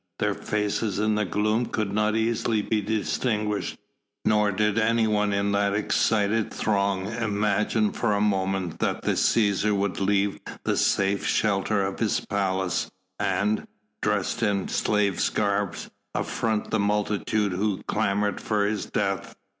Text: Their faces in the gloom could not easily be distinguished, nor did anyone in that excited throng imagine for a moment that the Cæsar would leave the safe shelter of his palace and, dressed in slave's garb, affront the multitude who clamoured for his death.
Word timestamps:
Their 0.17 0.33
faces 0.33 0.97
in 0.97 1.13
the 1.13 1.25
gloom 1.25 1.67
could 1.67 1.93
not 1.93 2.15
easily 2.15 2.63
be 2.63 2.81
distinguished, 2.81 3.77
nor 4.25 4.51
did 4.51 4.79
anyone 4.79 5.31
in 5.31 5.51
that 5.51 5.75
excited 5.75 6.51
throng 6.51 7.05
imagine 7.05 7.91
for 7.91 8.13
a 8.13 8.19
moment 8.19 8.79
that 8.79 9.03
the 9.03 9.11
Cæsar 9.11 9.75
would 9.77 9.99
leave 9.99 10.39
the 10.63 10.75
safe 10.75 11.27
shelter 11.27 11.85
of 11.85 11.99
his 11.99 12.19
palace 12.19 12.89
and, 13.19 13.67
dressed 14.01 14.41
in 14.41 14.67
slave's 14.69 15.29
garb, 15.29 15.75
affront 16.15 16.71
the 16.71 16.79
multitude 16.79 17.51
who 17.51 17.83
clamoured 17.83 18.41
for 18.41 18.65
his 18.65 18.87
death. 18.87 19.35